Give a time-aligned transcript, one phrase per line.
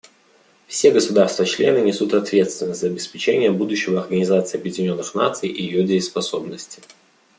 [0.65, 6.81] Все государства-члены несут ответственность за обеспечение будущего Организации Объединенных Наций и ее дееспособности.